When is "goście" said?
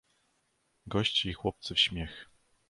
0.87-1.29